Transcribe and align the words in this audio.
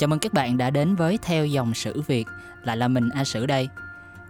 Chào 0.00 0.08
mừng 0.08 0.18
các 0.18 0.32
bạn 0.32 0.58
đã 0.58 0.70
đến 0.70 0.94
với 0.94 1.18
Theo 1.22 1.46
dòng 1.46 1.74
sử 1.74 2.02
Việt, 2.06 2.26
lại 2.64 2.76
là 2.76 2.88
mình 2.88 3.08
A 3.08 3.24
Sử 3.24 3.46
đây. 3.46 3.68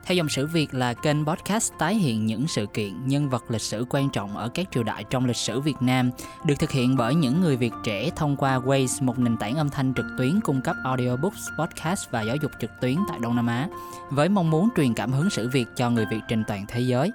Theo 0.04 0.16
dòng 0.16 0.28
sử 0.28 0.46
Việt 0.46 0.74
là 0.74 0.94
kênh 0.94 1.26
podcast 1.26 1.72
tái 1.78 1.94
hiện 1.94 2.26
những 2.26 2.48
sự 2.48 2.66
kiện, 2.74 3.08
nhân 3.08 3.28
vật 3.28 3.44
lịch 3.50 3.60
sử 3.60 3.86
quan 3.90 4.10
trọng 4.10 4.36
ở 4.36 4.48
các 4.48 4.66
triều 4.74 4.82
đại 4.82 5.04
trong 5.10 5.26
lịch 5.26 5.36
sử 5.36 5.60
Việt 5.60 5.76
Nam, 5.80 6.10
được 6.44 6.54
thực 6.58 6.70
hiện 6.70 6.96
bởi 6.96 7.14
những 7.14 7.40
người 7.40 7.56
Việt 7.56 7.72
trẻ 7.84 8.10
thông 8.16 8.36
qua 8.36 8.58
Waze, 8.58 9.04
một 9.04 9.18
nền 9.18 9.36
tảng 9.36 9.56
âm 9.56 9.70
thanh 9.70 9.94
trực 9.94 10.06
tuyến 10.18 10.40
cung 10.40 10.60
cấp 10.60 10.76
audiobooks, 10.84 11.48
podcast 11.58 12.10
và 12.10 12.22
giáo 12.22 12.36
dục 12.36 12.50
trực 12.60 12.70
tuyến 12.80 12.96
tại 13.08 13.18
Đông 13.22 13.36
Nam 13.36 13.46
Á, 13.46 13.68
với 14.10 14.28
mong 14.28 14.50
muốn 14.50 14.68
truyền 14.76 14.94
cảm 14.94 15.12
hứng 15.12 15.30
sử 15.30 15.48
Việt 15.48 15.66
cho 15.76 15.90
người 15.90 16.06
Việt 16.10 16.20
trên 16.28 16.44
toàn 16.44 16.64
thế 16.68 16.80
giới. 16.80 17.12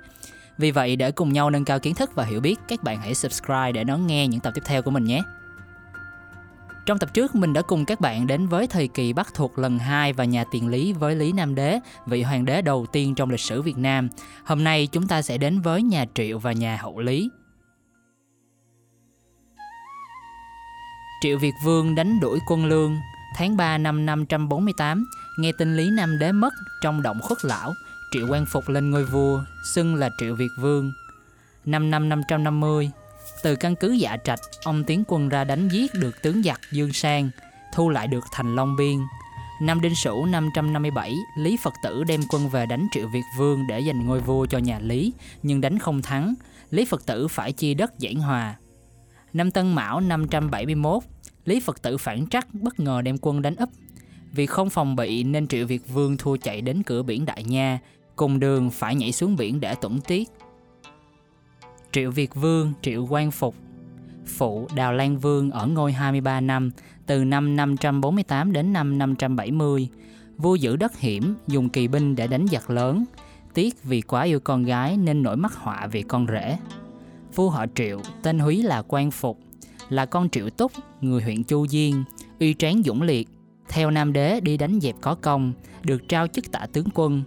Vì 0.58 0.72
vậy, 0.72 0.96
để 0.96 1.12
cùng 1.12 1.34
nhau 1.34 1.50
nâng 1.50 1.66
cao 1.66 1.80
kiến 1.80 1.96
thức 1.96 2.16
và 2.16 2.24
hiểu 2.24 2.42
biết, 2.42 2.60
các 2.68 2.84
bạn 2.84 3.02
hãy 3.02 3.16
subscribe 3.16 3.72
để 3.72 3.84
đón 3.84 4.08
nghe 4.08 4.28
những 4.28 4.40
tập 4.40 4.52
tiếp 4.56 4.64
theo 4.66 4.82
của 4.82 4.92
mình 4.92 5.06
nhé. 5.06 5.22
Trong 6.86 7.00
tập 7.00 7.14
trước, 7.14 7.36
mình 7.36 7.54
đã 7.54 7.62
cùng 7.62 7.86
các 7.86 8.02
bạn 8.02 8.28
đến 8.28 8.48
với 8.48 8.68
thời 8.68 8.88
kỳ 8.88 9.14
Bắc 9.14 9.34
thuộc 9.34 9.60
lần 9.60 9.80
2 9.80 10.14
và 10.14 10.26
nhà 10.26 10.44
tiền 10.52 10.68
lý 10.68 10.94
với 10.94 11.16
Lý 11.16 11.32
Nam 11.32 11.56
Đế, 11.56 11.80
vị 12.06 12.24
hoàng 12.24 12.46
đế 12.46 12.62
đầu 12.62 12.86
tiên 12.92 13.16
trong 13.16 13.30
lịch 13.30 13.40
sử 13.40 13.62
Việt 13.62 13.78
Nam. 13.78 14.10
Hôm 14.44 14.64
nay 14.64 14.88
chúng 14.92 15.08
ta 15.08 15.22
sẽ 15.22 15.38
đến 15.38 15.62
với 15.62 15.82
nhà 15.82 16.06
Triệu 16.14 16.40
và 16.40 16.52
nhà 16.52 16.78
Hậu 16.82 17.00
Lý. 17.00 17.30
Triệu 21.22 21.38
Việt 21.38 21.54
Vương 21.64 21.96
đánh 21.96 22.20
đuổi 22.20 22.40
quân 22.48 22.66
lương, 22.66 22.96
tháng 23.36 23.58
3 23.58 23.78
năm 23.78 24.06
548, 24.06 25.06
nghe 25.40 25.52
tin 25.52 25.78
Lý 25.78 25.90
Nam 25.90 26.20
Đế 26.20 26.32
mất 26.32 26.54
trong 26.82 27.02
động 27.02 27.20
khuất 27.22 27.46
lão, 27.46 27.74
Triệu 28.12 28.28
Quang 28.28 28.46
Phục 28.46 28.70
lên 28.70 28.92
ngôi 28.92 29.06
vua, 29.06 29.44
xưng 29.74 29.96
là 29.96 30.10
Triệu 30.20 30.36
Việt 30.36 30.52
Vương. 30.60 30.92
Năm 31.66 31.92
năm 31.92 32.10
550, 32.10 32.92
từ 33.44 33.56
căn 33.56 33.76
cứ 33.76 33.92
dạ 33.92 34.18
trạch, 34.24 34.40
ông 34.64 34.84
tiến 34.84 35.04
quân 35.08 35.30
ra 35.30 35.44
đánh 35.44 35.68
giết 35.68 35.94
được 35.94 36.22
tướng 36.22 36.44
giặc 36.44 36.62
Dương 36.72 36.94
Sang, 36.94 37.30
thu 37.74 37.90
lại 37.90 38.08
được 38.08 38.24
thành 38.32 38.56
Long 38.56 38.76
Biên. 38.76 38.98
Năm 39.62 39.82
Đinh 39.82 39.96
Sửu 39.96 40.26
557, 40.26 41.14
Lý 41.38 41.58
Phật 41.58 41.74
Tử 41.84 42.04
đem 42.04 42.22
quân 42.30 42.50
về 42.50 42.66
đánh 42.66 42.88
Triệu 42.92 43.08
Việt 43.08 43.24
Vương 43.38 43.68
để 43.68 43.84
giành 43.88 44.06
ngôi 44.06 44.20
vua 44.20 44.46
cho 44.46 44.58
nhà 44.58 44.80
Lý, 44.80 45.14
nhưng 45.44 45.62
đánh 45.62 45.80
không 45.80 46.02
thắng. 46.02 46.34
Lý 46.72 46.86
Phật 46.86 47.06
Tử 47.06 47.28
phải 47.28 47.52
chia 47.52 47.74
đất 47.74 47.94
giảng 47.98 48.16
hòa. 48.16 48.56
Năm 49.34 49.52
Tân 49.52 49.76
Mão 49.76 50.00
571, 50.00 51.04
Lý 51.46 51.60
Phật 51.60 51.82
Tử 51.82 51.98
phản 51.98 52.28
trắc 52.28 52.54
bất 52.54 52.80
ngờ 52.80 53.02
đem 53.02 53.18
quân 53.22 53.42
đánh 53.42 53.56
ấp. 53.56 53.70
Vì 54.32 54.46
không 54.46 54.70
phòng 54.70 54.96
bị 54.96 55.24
nên 55.24 55.48
Triệu 55.48 55.68
Việt 55.68 55.90
Vương 55.94 56.18
thua 56.18 56.38
chạy 56.38 56.62
đến 56.62 56.84
cửa 56.84 57.04
biển 57.04 57.26
Đại 57.26 57.44
Nha, 57.44 57.80
cùng 58.16 58.40
đường 58.40 58.70
phải 58.70 58.96
nhảy 58.96 59.12
xuống 59.12 59.36
biển 59.36 59.60
để 59.60 59.76
tuẩn 59.76 60.02
tiết. 60.02 60.30
Triệu 61.96 62.12
Việt 62.12 62.36
Vương, 62.36 62.74
Triệu 62.82 63.06
Quang 63.06 63.32
Phục 63.32 63.56
Phụ 64.26 64.68
Đào 64.76 64.94
Lan 64.94 65.18
Vương 65.18 65.52
ở 65.52 65.68
ngôi 65.68 65.92
23 65.92 66.42
năm, 66.42 66.72
từ 67.06 67.24
năm 67.24 67.56
548 67.56 68.52
đến 68.52 68.74
năm 68.74 68.98
570. 68.98 69.90
Vua 70.38 70.56
giữ 70.56 70.76
đất 70.76 71.00
hiểm, 71.00 71.36
dùng 71.48 71.70
kỳ 71.70 71.88
binh 71.88 72.16
để 72.16 72.28
đánh 72.28 72.46
giặc 72.52 72.70
lớn. 72.70 73.06
Tiếc 73.54 73.84
vì 73.84 74.02
quá 74.02 74.24
yêu 74.24 74.40
con 74.40 74.64
gái 74.64 74.98
nên 74.98 75.24
nổi 75.24 75.38
mắc 75.38 75.56
họa 75.56 75.88
vì 75.92 76.02
con 76.02 76.28
rể. 76.28 76.58
Vua 77.36 77.50
họ 77.50 77.66
Triệu, 77.76 78.02
tên 78.24 78.40
Húy 78.40 78.64
là 78.64 78.82
Quang 78.82 79.12
Phục, 79.12 79.40
là 79.90 80.06
con 80.06 80.30
Triệu 80.30 80.50
Túc, 80.50 80.72
người 81.02 81.22
huyện 81.22 81.44
Chu 81.44 81.68
Diên, 81.68 82.04
uy 82.40 82.54
tráng 82.54 82.84
dũng 82.84 83.02
liệt. 83.02 83.28
Theo 83.70 83.92
Nam 83.92 84.14
Đế 84.14 84.40
đi 84.40 84.58
đánh 84.58 84.80
dẹp 84.80 84.96
có 85.02 85.16
công, 85.16 85.54
được 85.84 86.10
trao 86.10 86.28
chức 86.28 86.52
tả 86.52 86.66
tướng 86.74 86.88
quân. 86.94 87.24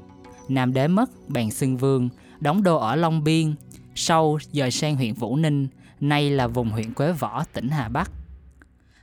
Nam 0.49 0.73
Đế 0.73 0.89
mất, 0.89 1.11
bèn 1.29 1.51
xưng 1.51 1.77
vương, 1.77 2.09
đóng 2.41 2.63
đô 2.63 2.77
ở 2.77 2.97
Long 2.97 3.25
Biên, 3.25 3.55
sau 3.99 4.39
dời 4.53 4.71
sang 4.71 4.97
huyện 4.97 5.15
Vũ 5.15 5.37
Ninh, 5.37 5.69
nay 6.01 6.31
là 6.31 6.47
vùng 6.47 6.71
huyện 6.71 6.95
Quế 6.95 7.13
Võ, 7.13 7.45
tỉnh 7.53 7.69
Hà 7.69 7.89
Bắc. 7.89 8.11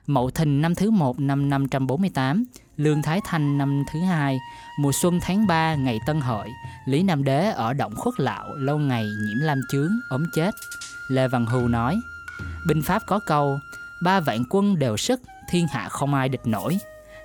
Mậu 0.08 0.30
Thìn 0.30 0.62
năm 0.62 0.76
thứ 0.76 0.92
1 0.92 1.20
năm 1.20 1.50
548, 1.50 2.46
Lương 2.78 3.02
Thái 3.02 3.22
Thanh 3.26 3.58
năm 3.58 3.84
thứ 3.94 4.00
hai, 4.00 4.40
mùa 4.80 4.92
xuân 4.92 5.20
tháng 5.22 5.48
3 5.48 5.76
ngày 5.76 6.00
Tân 6.08 6.22
Hợi, 6.22 6.50
Lý 6.86 7.04
Nam 7.04 7.24
Đế 7.24 7.52
ở 7.52 7.74
động 7.74 7.94
khuất 7.96 8.20
lạo 8.20 8.56
lâu 8.56 8.78
ngày 8.78 9.04
nhiễm 9.04 9.40
lam 9.40 9.62
chướng, 9.72 9.92
ốm 10.10 10.26
chết. 10.36 10.56
Lê 11.10 11.28
Văn 11.28 11.46
Hưu 11.46 11.68
nói, 11.68 11.96
binh 12.68 12.82
pháp 12.82 13.02
có 13.08 13.20
câu, 13.20 13.60
ba 14.04 14.20
vạn 14.20 14.44
quân 14.50 14.80
đều 14.80 14.98
sức, 14.98 15.22
thiên 15.50 15.68
hạ 15.68 15.90
không 15.90 16.14
ai 16.14 16.30
địch 16.30 16.48
nổi. 16.48 16.78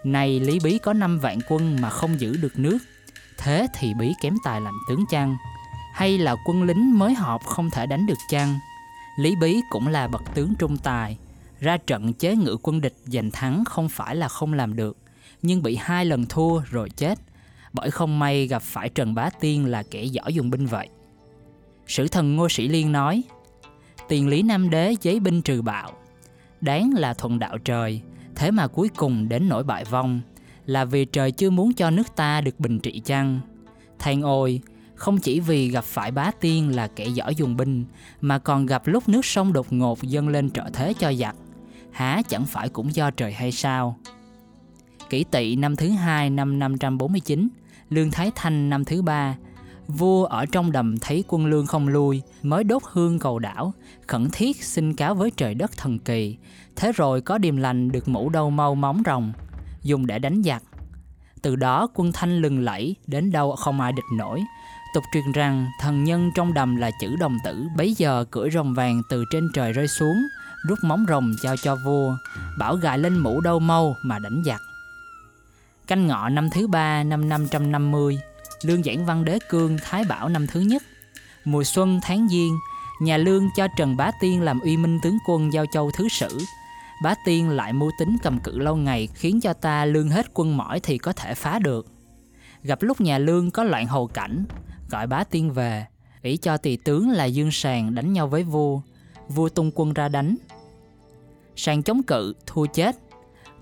Này 0.05 0.41
Lý 0.41 0.59
Bí 0.65 0.79
có 0.79 0.93
năm 0.93 1.19
vạn 1.19 1.39
quân 1.49 1.77
mà 1.81 1.91
không 1.91 2.21
giữ 2.21 2.37
được 2.37 2.59
nước, 2.59 2.79
thế 3.39 3.67
thì 3.75 3.95
Bí 3.95 4.13
kém 4.23 4.35
tài 4.45 4.61
làm 4.61 4.75
tướng 4.89 5.05
chăng? 5.11 5.37
Hay 6.01 6.19
là 6.19 6.37
quân 6.45 6.63
lính 6.63 6.99
mới 6.99 7.15
họp 7.15 7.45
không 7.45 7.71
thể 7.71 7.87
đánh 7.87 8.07
được 8.07 8.19
chăng? 8.29 8.59
Lý 9.17 9.37
Bí 9.37 9.61
cũng 9.71 9.89
là 9.89 10.09
bậc 10.09 10.23
tướng 10.35 10.55
trung 10.59 10.77
tài, 10.77 11.19
ra 11.61 11.77
trận 11.77 12.13
chế 12.13 12.37
ngự 12.37 12.57
quân 12.63 12.81
địch 12.81 12.95
giành 13.05 13.31
thắng 13.31 13.65
không 13.65 13.89
phải 13.89 14.17
là 14.17 14.29
không 14.29 14.53
làm 14.53 14.77
được, 14.77 14.97
nhưng 15.43 15.63
bị 15.63 15.77
hai 15.77 16.05
lần 16.05 16.27
thua 16.27 16.61
rồi 16.71 16.91
chết, 16.91 17.19
bởi 17.73 17.91
không 17.91 18.19
may 18.19 18.47
gặp 18.47 18.63
phải 18.63 18.89
Trần 18.89 19.15
Bá 19.15 19.31
Tiên 19.41 19.67
là 19.67 19.83
kẻ 19.91 20.03
giỏi 20.03 20.35
dùng 20.35 20.51
binh 20.51 20.67
vậy. 20.67 20.89
Sử 21.87 22.09
thần 22.09 22.37
Ngô 22.37 22.49
Sĩ 22.49 22.69
Liên 22.69 22.93
nói, 22.93 23.23
tiền 24.09 24.29
lý 24.29 24.43
Nam 24.43 24.71
Đế 24.71 24.95
giấy 25.03 25.21
binh 25.21 25.43
trừ 25.43 25.63
bạo, 25.63 25.93
đáng 26.61 26.93
là 26.97 27.15
thuận 27.15 27.39
đạo 27.39 27.59
trời, 27.59 28.01
thế 28.35 28.51
mà 28.51 28.67
cuối 28.67 28.89
cùng 28.97 29.29
đến 29.29 29.49
nỗi 29.49 29.65
bại 29.65 29.85
vong, 29.85 30.21
là 30.67 30.85
vì 30.85 31.05
trời 31.05 31.33
chưa 31.33 31.51
muốn 31.51 31.73
cho 31.73 31.91
nước 31.91 32.17
ta 32.17 32.41
được 32.41 32.61
bình 32.61 32.79
trị 32.79 33.03
chăng? 33.05 33.41
Than 33.99 34.23
ôi, 34.23 34.61
không 35.01 35.19
chỉ 35.19 35.41
vì 35.41 35.69
gặp 35.69 35.85
phải 35.85 36.11
bá 36.11 36.31
tiên 36.41 36.77
là 36.77 36.87
kẻ 36.87 37.07
giỏi 37.07 37.35
dùng 37.35 37.57
binh, 37.57 37.85
mà 38.21 38.39
còn 38.39 38.67
gặp 38.67 38.83
lúc 38.87 39.09
nước 39.09 39.25
sông 39.25 39.53
đột 39.53 39.73
ngột 39.73 40.03
dâng 40.03 40.29
lên 40.29 40.51
trợ 40.51 40.65
thế 40.73 40.95
cho 40.99 41.13
giặc. 41.13 41.37
Há 41.93 42.23
chẳng 42.29 42.47
phải 42.47 42.69
cũng 42.69 42.95
do 42.95 43.11
trời 43.11 43.33
hay 43.33 43.53
sao? 43.53 43.99
Kỷ 45.11 45.25
tỵ 45.25 45.57
năm 45.57 45.77
thứ 45.77 45.89
hai 45.89 46.31
năm 46.31 46.59
549 46.59 47.49
lương 47.91 48.11
thái 48.11 48.31
thanh 48.35 48.71
năm 48.71 48.85
thứ 48.85 49.03
ba, 49.03 49.37
vua 49.89 50.25
ở 50.25 50.47
trong 50.47 50.73
đầm 50.73 50.99
thấy 50.99 51.25
quân 51.29 51.47
lương 51.47 51.67
không 51.67 51.89
lui, 51.89 52.23
mới 52.43 52.65
đốt 52.65 52.83
hương 52.93 53.19
cầu 53.19 53.39
đảo, 53.39 53.73
khẩn 54.07 54.29
thiết 54.33 54.65
xin 54.65 54.95
cáo 54.95 55.15
với 55.15 55.31
trời 55.31 55.55
đất 55.55 55.71
thần 55.77 55.99
kỳ. 55.99 56.37
Thế 56.77 56.93
rồi 56.93 57.21
có 57.21 57.39
điềm 57.39 57.57
lành 57.57 57.93
được 57.93 58.09
mũ 58.09 58.29
đâu 58.29 58.51
mau 58.51 58.75
móng 58.75 59.03
rồng, 59.07 59.33
dùng 59.83 60.07
để 60.07 60.19
đánh 60.19 60.43
giặc. 60.43 60.63
Từ 61.43 61.57
đó 61.57 61.89
quân 61.95 62.13
thanh 62.13 62.41
lừng 62.41 62.61
lẫy, 62.61 62.97
đến 63.07 63.33
đâu 63.33 63.57
không 63.57 63.81
ai 63.81 63.93
địch 63.93 64.05
nổi. 64.17 64.41
Tục 64.95 65.05
truyền 65.13 65.33
rằng 65.33 65.71
thần 65.81 66.05
nhân 66.05 66.31
trong 66.35 66.55
đầm 66.55 66.77
là 66.77 66.91
chữ 67.01 67.17
đồng 67.17 67.37
tử, 67.45 67.69
Bấy 67.77 67.95
giờ 67.95 68.25
cưỡi 68.31 68.51
rồng 68.51 68.75
vàng 68.75 69.03
từ 69.11 69.25
trên 69.31 69.49
trời 69.55 69.73
rơi 69.73 69.89
xuống, 69.89 70.27
Rút 70.69 70.79
móng 70.83 71.05
rồng 71.09 71.35
giao 71.43 71.57
cho 71.57 71.77
vua, 71.77 72.17
Bảo 72.59 72.77
gài 72.77 72.99
lên 72.99 73.19
mũ 73.19 73.41
đâu 73.41 73.59
mau 73.59 73.97
mà 74.03 74.19
đánh 74.19 74.43
giặc. 74.47 74.61
Canh 75.87 76.07
ngọ 76.07 76.29
năm 76.29 76.51
thứ 76.51 76.67
ba, 76.67 77.03
năm 77.03 77.29
550 77.29 78.19
Lương 78.63 78.83
giảng 78.83 79.07
văn 79.07 79.25
đế 79.25 79.39
cương 79.49 79.79
Thái 79.83 80.05
Bảo 80.05 80.29
năm 80.29 80.47
thứ 80.47 80.61
nhất. 80.61 80.83
Mùa 81.45 81.65
xuân 81.65 82.01
tháng 82.03 82.29
giêng, 82.29 82.59
Nhà 83.01 83.17
Lương 83.17 83.49
cho 83.57 83.69
Trần 83.77 83.97
Bá 83.97 84.11
Tiên 84.21 84.43
làm 84.43 84.61
uy 84.61 84.77
minh 84.77 84.99
tướng 85.03 85.19
quân 85.27 85.53
giao 85.53 85.65
châu 85.73 85.91
thứ 85.91 86.09
sử. 86.09 86.39
Bá 87.03 87.15
Tiên 87.25 87.49
lại 87.49 87.73
mưu 87.73 87.91
tính 87.99 88.17
cầm 88.23 88.39
cự 88.41 88.59
lâu 88.59 88.77
ngày 88.77 89.09
Khiến 89.15 89.41
cho 89.41 89.53
ta 89.53 89.85
lương 89.85 90.09
hết 90.09 90.27
quân 90.35 90.57
mỏi 90.57 90.81
thì 90.81 90.99
có 90.99 91.13
thể 91.13 91.35
phá 91.35 91.59
được. 91.59 91.87
Gặp 92.63 92.83
lúc 92.83 93.01
nhà 93.01 93.19
Lương 93.19 93.51
có 93.51 93.65
loạn 93.65 93.87
hầu 93.87 94.07
cảnh 94.07 94.45
gọi 94.91 95.07
bá 95.07 95.25
tiên 95.25 95.53
về, 95.53 95.87
ý 96.23 96.37
cho 96.37 96.57
tỷ 96.57 96.77
tướng 96.77 97.11
là 97.11 97.25
Dương 97.25 97.51
Sàng 97.51 97.95
đánh 97.95 98.13
nhau 98.13 98.29
với 98.29 98.43
vua, 98.43 98.81
vua 99.29 99.49
tung 99.49 99.71
quân 99.75 99.93
ra 99.93 100.09
đánh. 100.09 100.37
Sàng 101.57 101.83
chống 101.83 102.03
cự, 102.03 102.35
thua 102.47 102.67
chết, 102.67 102.97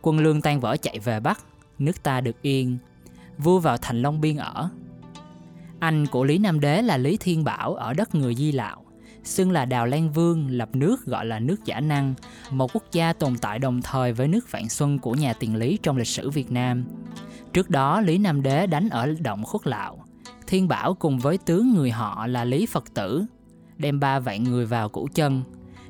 quân 0.02 0.18
lương 0.18 0.42
tan 0.42 0.60
vỡ 0.60 0.76
chạy 0.82 0.98
về 0.98 1.20
Bắc, 1.20 1.40
nước 1.78 2.02
ta 2.02 2.20
được 2.20 2.42
yên, 2.42 2.78
vua 3.38 3.58
vào 3.58 3.76
thành 3.76 4.02
Long 4.02 4.20
Biên 4.20 4.36
ở. 4.36 4.68
Anh 5.80 6.06
của 6.06 6.24
Lý 6.24 6.38
Nam 6.38 6.60
Đế 6.60 6.82
là 6.82 6.96
Lý 6.96 7.16
Thiên 7.16 7.44
Bảo 7.44 7.74
ở 7.74 7.94
đất 7.94 8.14
người 8.14 8.34
Di 8.34 8.52
Lạo, 8.52 8.84
xưng 9.24 9.52
là 9.52 9.64
Đào 9.64 9.86
Lan 9.86 10.12
Vương 10.12 10.50
lập 10.50 10.68
nước 10.72 11.06
gọi 11.06 11.26
là 11.26 11.38
nước 11.38 11.64
Giả 11.64 11.80
Năng, 11.80 12.14
một 12.50 12.72
quốc 12.74 12.84
gia 12.92 13.12
tồn 13.12 13.38
tại 13.38 13.58
đồng 13.58 13.82
thời 13.82 14.12
với 14.12 14.28
nước 14.28 14.50
Vạn 14.50 14.68
Xuân 14.68 14.98
của 14.98 15.12
nhà 15.12 15.32
tiền 15.32 15.56
Lý 15.56 15.78
trong 15.82 15.96
lịch 15.96 16.06
sử 16.06 16.30
Việt 16.30 16.50
Nam. 16.50 16.84
Trước 17.52 17.70
đó, 17.70 18.00
Lý 18.00 18.18
Nam 18.18 18.42
Đế 18.42 18.66
đánh 18.66 18.88
ở 18.88 19.14
động 19.20 19.44
Khuất 19.44 19.66
Lạo, 19.66 20.04
Thiên 20.48 20.68
Bảo 20.68 20.94
cùng 20.94 21.18
với 21.18 21.38
tướng 21.38 21.74
người 21.74 21.90
họ 21.90 22.26
là 22.26 22.44
Lý 22.44 22.66
Phật 22.66 22.84
Tử 22.94 23.24
đem 23.76 24.00
ba 24.00 24.20
vạn 24.20 24.44
người 24.44 24.66
vào 24.66 24.88
củ 24.88 25.08
chân. 25.14 25.42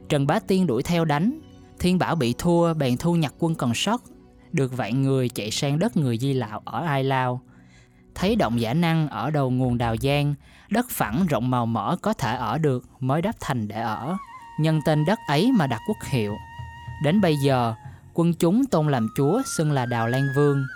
Trần 0.09 0.27
Bá 0.27 0.39
Tiên 0.39 0.67
đuổi 0.67 0.83
theo 0.83 1.05
đánh, 1.05 1.41
Thiên 1.79 1.99
Bảo 1.99 2.17
bị 2.17 2.35
thua 2.39 2.75
bèn 2.75 2.97
thu 2.97 3.17
nhặt 3.17 3.35
quân 3.39 3.55
còn 3.55 3.75
sót, 3.75 4.03
được 4.53 4.77
vạn 4.77 5.03
người 5.03 5.29
chạy 5.29 5.51
sang 5.51 5.79
đất 5.79 5.97
người 5.97 6.19
Di 6.19 6.33
Lạo 6.33 6.63
ở 6.65 6.85
Ai 6.87 7.05
Lao. 7.05 7.41
Thấy 8.15 8.37
động 8.37 8.61
giả 8.61 8.75
năng 8.75 9.09
ở 9.09 9.31
đầu 9.31 9.51
nguồn 9.51 9.79
Đào 9.79 9.97
Giang, 9.97 10.35
đất 10.71 10.91
phẳng 10.91 11.27
rộng 11.27 11.51
màu 11.51 11.67
mỡ 11.67 11.97
có 12.03 12.13
thể 12.13 12.37
ở 12.37 12.59
được 12.59 12.85
mới 13.01 13.23
đắp 13.23 13.35
thành 13.41 13.69
để 13.69 13.81
ở. 13.81 14.17
Nhân 14.61 14.81
tên 14.85 15.05
đất 15.05 15.19
ấy 15.29 15.53
mà 15.53 15.67
đặt 15.67 15.81
quốc 15.89 15.99
hiệu. 16.11 16.35
Đến 17.05 17.21
bây 17.21 17.37
giờ, 17.37 17.75
quân 18.15 18.35
chúng 18.35 18.67
tôn 18.67 18.89
làm 18.89 19.09
chúa 19.17 19.43
xưng 19.57 19.73
là 19.73 19.87
Đào 19.87 20.09
Lan 20.09 20.29
Vương. 20.37 20.67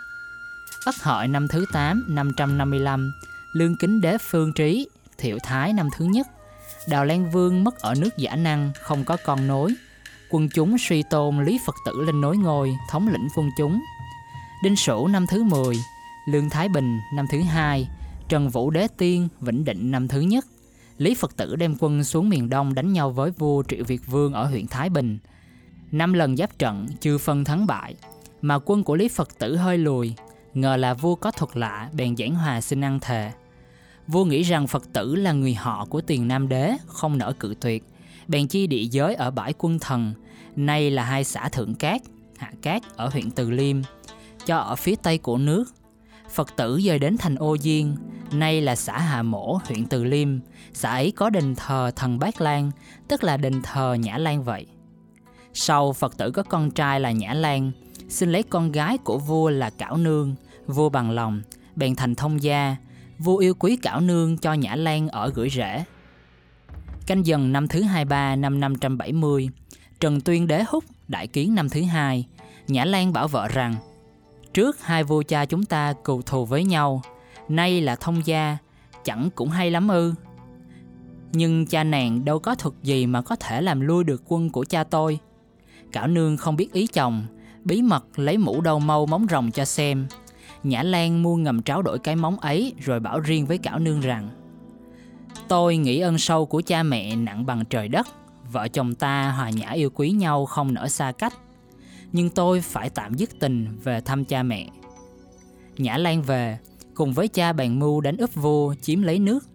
Ất 0.87 0.94
hợi 1.02 1.29
năm 1.29 1.49
thứ 1.49 1.64
8, 1.73 2.05
555, 2.08 3.12
Lương 3.52 3.76
Kính 3.76 4.00
Đế 4.00 4.19
Phương 4.19 4.52
Trí, 4.52 4.88
Thiệu 5.19 5.38
Thái 5.43 5.72
năm 5.72 5.88
thứ 5.96 6.04
nhất. 6.04 6.26
Đào 6.88 7.04
Lan 7.04 7.31
Vương 7.31 7.64
mất 7.64 7.78
ở 7.78 7.94
nước 7.94 8.16
giả 8.16 8.37
năng, 8.37 8.72
không 8.82 9.04
có 9.04 9.16
con 9.25 9.46
nối. 9.46 9.75
Quân 10.31 10.49
chúng 10.54 10.76
suy 10.78 11.02
tôn 11.02 11.44
Lý 11.44 11.60
Phật 11.66 11.75
tử 11.87 11.93
lên 12.06 12.20
nối 12.20 12.37
ngôi, 12.37 12.76
thống 12.90 13.08
lĩnh 13.08 13.28
quân 13.37 13.50
chúng. 13.58 13.82
Đinh 14.64 14.76
Sửu 14.76 15.08
năm 15.08 15.26
thứ 15.26 15.43
10, 15.43 15.76
Lương 16.28 16.50
Thái 16.50 16.69
Bình 16.69 17.00
năm 17.14 17.26
thứ 17.31 17.40
hai, 17.40 17.88
Trần 18.28 18.49
Vũ 18.49 18.70
Đế 18.70 18.88
Tiên 18.96 19.28
Vĩnh 19.40 19.64
Định 19.64 19.90
năm 19.90 20.08
thứ 20.08 20.20
nhất. 20.20 20.46
Lý 20.98 21.14
Phật 21.14 21.37
Tử 21.37 21.56
đem 21.56 21.76
quân 21.78 22.05
xuống 22.05 22.28
miền 22.28 22.48
Đông 22.48 22.75
đánh 22.75 22.93
nhau 22.93 23.10
với 23.10 23.31
vua 23.31 23.62
Triệu 23.69 23.84
Việt 23.84 24.06
Vương 24.06 24.32
ở 24.32 24.46
huyện 24.46 24.66
Thái 24.66 24.90
Bình. 24.90 25.19
Năm 25.90 26.12
lần 26.12 26.37
giáp 26.37 26.58
trận 26.58 26.87
chưa 27.00 27.19
phân 27.19 27.44
thắng 27.44 27.66
bại, 27.66 27.94
mà 28.43 28.58
quân 28.64 28.84
của 28.84 28.96
Lý 28.96 29.08
Phật 29.08 29.38
Tử 29.38 29.56
hơi 29.56 29.78
lùi, 29.78 30.14
ngờ 30.55 30.76
là 30.76 30.94
vua 30.94 31.14
có 31.14 31.31
thuật 31.31 31.56
lạ 31.56 31.90
bèn 31.93 32.16
giảng 32.16 32.34
hòa 32.34 32.60
xin 32.60 32.84
ăn 32.84 33.00
thề. 33.00 33.32
Vua 34.08 34.25
nghĩ 34.25 34.43
rằng 34.43 34.66
Phật 34.66 34.93
tử 34.93 35.14
là 35.14 35.32
người 35.32 35.54
họ 35.54 35.87
của 35.90 36.00
tiền 36.00 36.28
Nam 36.28 36.49
Đế, 36.49 36.76
không 36.87 37.19
nỡ 37.19 37.32
cự 37.40 37.54
tuyệt, 37.60 37.84
bèn 38.28 38.49
chi 38.49 38.66
địa 38.66 38.84
giới 38.84 39.14
ở 39.14 39.31
bãi 39.31 39.54
quân 39.58 39.78
thần, 39.78 40.14
nay 40.56 40.90
là 40.90 41.04
hai 41.04 41.25
xã 41.25 41.49
Thượng 41.49 41.75
Cát, 41.75 42.02
Hạ 42.38 42.52
Cát 42.62 42.96
ở 42.96 43.08
huyện 43.08 43.31
Từ 43.31 43.50
Liêm, 43.50 43.76
cho 44.46 44.58
ở 44.58 44.76
phía 44.76 44.94
tây 45.02 45.19
của 45.19 45.38
nước. 45.38 45.64
Phật 46.31 46.56
tử 46.56 46.81
dời 46.84 46.99
đến 46.99 47.16
thành 47.19 47.34
Ô 47.34 47.56
Diên, 47.56 47.94
nay 48.32 48.60
là 48.60 48.76
xã 48.76 48.99
Hà 48.99 49.22
Mổ, 49.22 49.60
huyện 49.64 49.87
Từ 49.87 50.05
Liêm. 50.05 50.28
Xã 50.72 50.90
ấy 50.90 51.12
có 51.16 51.31
đền 51.31 51.55
thờ 51.55 51.90
thần 51.96 52.19
Bát 52.19 52.40
Lan, 52.40 52.70
tức 53.08 53.25
là 53.25 53.37
đền 53.37 53.62
thờ 53.62 53.94
Nhã 53.94 54.19
Lan 54.19 54.44
vậy. 54.44 54.66
Sau 55.55 55.93
Phật 55.93 56.16
tử 56.16 56.31
có 56.31 56.43
con 56.43 56.70
trai 56.70 57.00
là 57.00 57.12
Nhã 57.12 57.34
Lan, 57.34 57.72
xin 58.08 58.32
lấy 58.32 58.43
con 58.43 58.72
gái 58.72 58.98
của 58.98 59.19
vua 59.19 59.50
là 59.50 59.70
Cảo 59.70 59.96
Nương, 59.96 60.34
vua 60.66 60.88
bằng 60.88 61.10
lòng, 61.10 61.43
bèn 61.76 61.96
thành 61.96 62.14
thông 62.14 62.43
gia, 62.43 62.76
vua 63.22 63.36
yêu 63.36 63.54
quý 63.54 63.76
Cảo 63.76 64.00
Nương 64.00 64.38
cho 64.38 64.52
Nhã 64.52 64.74
Lan 64.74 65.08
ở 65.08 65.30
gửi 65.34 65.50
rễ. 65.50 65.84
Canh 67.06 67.26
dần 67.26 67.52
năm 67.52 67.69
thứ 67.69 67.82
23 67.82 68.36
năm 68.36 68.60
570, 68.60 69.48
Trần 70.00 70.20
Tuyên 70.20 70.46
Đế 70.46 70.64
Húc 70.69 70.84
đại 71.08 71.26
kiến 71.26 71.54
năm 71.54 71.69
thứ 71.69 71.82
hai, 71.82 72.26
Nhã 72.69 72.84
Lan 72.84 73.12
bảo 73.12 73.28
vợ 73.28 73.48
rằng 73.48 73.74
Trước 74.54 74.84
hai 74.84 75.04
vua 75.04 75.22
cha 75.22 75.44
chúng 75.44 75.64
ta 75.64 75.92
cừu 76.04 76.22
thù 76.22 76.44
với 76.44 76.64
nhau, 76.64 77.02
nay 77.48 77.80
là 77.80 77.96
thông 77.96 78.26
gia, 78.26 78.56
chẳng 79.04 79.28
cũng 79.34 79.48
hay 79.48 79.70
lắm 79.70 79.88
ư. 79.88 80.14
Nhưng 81.32 81.66
cha 81.66 81.84
nàng 81.84 82.24
đâu 82.24 82.38
có 82.38 82.54
thuật 82.54 82.74
gì 82.82 83.06
mà 83.06 83.22
có 83.22 83.36
thể 83.36 83.62
làm 83.62 83.80
lui 83.80 84.04
được 84.04 84.22
quân 84.26 84.50
của 84.50 84.64
cha 84.64 84.84
tôi. 84.84 85.19
Cảo 85.92 86.08
nương 86.08 86.36
không 86.36 86.56
biết 86.56 86.72
ý 86.72 86.86
chồng, 86.86 87.26
bí 87.64 87.82
mật 87.82 88.04
lấy 88.16 88.38
mũ 88.38 88.60
đầu 88.60 88.78
mâu 88.78 89.06
móng 89.06 89.26
rồng 89.30 89.50
cho 89.50 89.64
xem. 89.64 90.06
Nhã 90.62 90.82
Lan 90.82 91.22
mua 91.22 91.36
ngầm 91.36 91.62
tráo 91.62 91.82
đổi 91.82 91.98
cái 91.98 92.16
móng 92.16 92.40
ấy 92.40 92.74
rồi 92.84 93.00
bảo 93.00 93.20
riêng 93.20 93.46
với 93.46 93.58
Cảo 93.58 93.78
nương 93.78 94.00
rằng 94.00 94.30
Tôi 95.48 95.76
nghĩ 95.76 96.00
ân 96.00 96.18
sâu 96.18 96.46
của 96.46 96.62
cha 96.66 96.82
mẹ 96.82 97.16
nặng 97.16 97.46
bằng 97.46 97.64
trời 97.64 97.88
đất, 97.88 98.06
vợ 98.52 98.68
chồng 98.68 98.94
ta 98.94 99.30
hòa 99.30 99.50
nhã 99.50 99.70
yêu 99.70 99.90
quý 99.90 100.10
nhau 100.10 100.46
không 100.46 100.74
nỡ 100.74 100.88
xa 100.88 101.12
cách 101.12 101.34
nhưng 102.12 102.30
tôi 102.30 102.60
phải 102.60 102.90
tạm 102.90 103.14
dứt 103.14 103.30
tình 103.38 103.78
về 103.84 104.00
thăm 104.00 104.24
cha 104.24 104.42
mẹ. 104.42 104.68
Nhã 105.78 105.96
Lan 105.96 106.22
về, 106.22 106.58
cùng 106.94 107.12
với 107.12 107.28
cha 107.28 107.52
bàn 107.52 107.78
mưu 107.78 108.00
đánh 108.00 108.16
úp 108.16 108.34
vua 108.34 108.74
chiếm 108.74 109.02
lấy 109.02 109.18
nước. 109.18 109.48